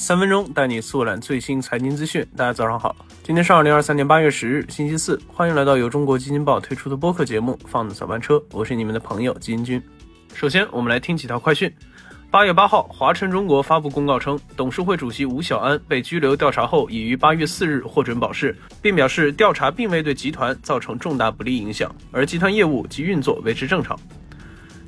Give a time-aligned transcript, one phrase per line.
[0.00, 2.26] 三分钟带你速览最新财经资讯。
[2.34, 5.20] 大家早上好，今天是二零二三年八月十日，星期四。
[5.28, 9.80] 欢迎来到由中国基金报推出的播客节目《放的早班车》，我是你们的朋友基金君。
[10.32, 11.70] 首先，我们来听几条快讯。
[12.30, 23.98] 八月八号，华晨中国发布公告称，董事会主席吴晓安被拘留调查后，已于八月四日获准保释，并表示调查并未对集团造成重大不利影响，而集团业务及运作维持正常。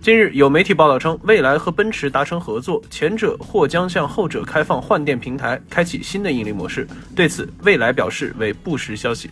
[0.02, 6.84] 近日有媒体报道称，蔚来和奔驰达成合作，前者或将向后者开放换电平台，开启新的盈利模式。
[7.14, 9.30] 对此，蔚来表示为不实消息。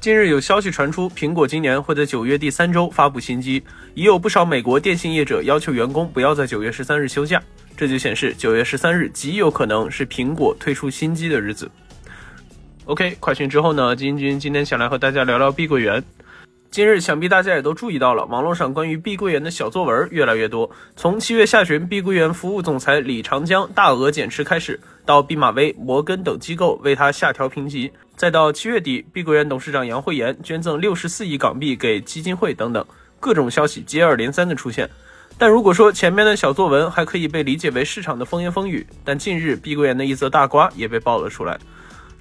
[0.00, 3.62] 近日有消息传出，苹果今年会在九月第三周发布新机，
[3.94, 7.40] 已有不少美国电信业者要求员工不要在九月十三日休假，
[7.76, 11.70] 这就显示九月十三日极有可能是苹果推出新机的日子。
[12.86, 16.02] OK，快讯之后呢，金军今天想来和大家聊聊碧桂园。
[16.70, 20.70] 今日想必大家也都注意到了，网络上关于碧桂园的小作文越来越多。
[20.94, 32.86] 从七月下旬，碧桂园服务总裁李长江大额减持开始，到毕马威、摩根等机构为他下调评级，再到七月底，碧桂园董事长杨惠妍捐赠六十四亿港币给基金会等等，
[33.18, 34.88] 各种消息接二连三的出现。
[35.36, 41.58] 但如果说前面的小作文还可以被理解为市场的风言风语，但近日碧桂园的一则大瓜也被爆了出来。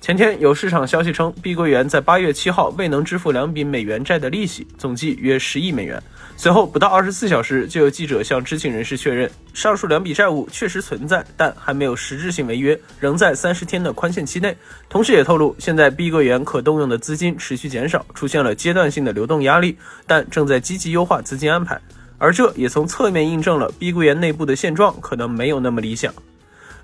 [0.02, 6.02] 前天有市场消息称，碧桂园在八月七号未能支付两笔美元债的利息，总计约十亿美元。
[6.38, 14.56] 随后不到二十四小时，就有记者向知情人士确认，上述两笔债务确实存在，但还没有实质性违约，仍在三十天的宽限期内。
[14.88, 21.80] 同时也透露，现在碧桂园可动用的资金持续减少，出现了阶段性的流动压力，但正在积极优化资金安排。
[22.18, 26.14] 而这也从侧面印证了碧桂园内部的现状可能没有那么理想。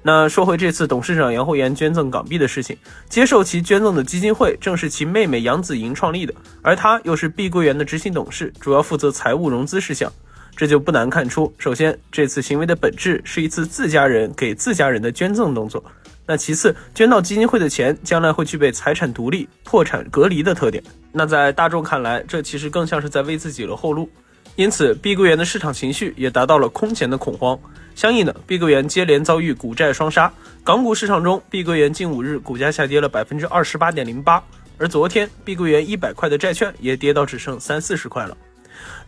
[0.07, 2.77] 那说回这次董事长杨惠妍捐赠港币的事情，
[3.09, 10.13] 接受其捐赠的基金会正是其妹妹杨子莹创立的，而她又是碧桂园的执行董事，主要负责财务融资事项，
[10.55, 15.83] 这就不难看出，首先这次行为的本质是一次自家人给自家人的捐赠动作，
[16.27, 24.07] 那其次捐到基金会的钱将来会具备财产独立、破产隔离的特点，那在大众看来，这其实更像是在为自己留后路。
[24.55, 27.59] 因此，碧桂园的市场情绪也达到了空前的恐慌。
[27.93, 30.31] 相应的，碧桂园接连遭遇股债双杀。
[30.63, 34.43] 港股市场中，碧桂园近五日股价下跌了百分之二十八点零八，
[34.77, 38.37] 而昨天，碧桂园一百块的债券也跌到只剩三四十块了。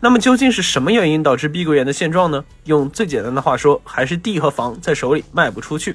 [0.00, 2.44] 那么，究竟是什么原因导致碧桂园的现状呢？
[2.64, 5.94] 用最简单的话说，还是地和房在手里卖不出去。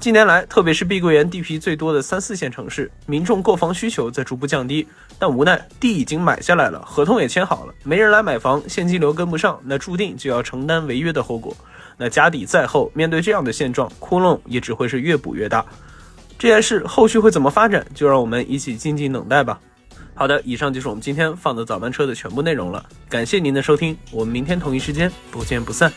[0.00, 4.88] 近年来，特别是碧桂园地皮最多的三四线城市，民众购房需求在逐步降低，
[5.18, 11.54] 但无奈地已经买下来了，合同也签好了，没人来买房，现金流跟不上，那注定就要承担违约的后果。
[11.98, 15.62] 那家底再厚，面对这样的现状，窟窿也只会是越补越大。
[16.38, 19.60] 这件事后续会怎么发展，就让我们一起静静等待吧。
[20.14, 25.92] 好的，以上就是我们今天放的早班车的全部内容了，感谢您的收听，我们明天同一时间不见不散。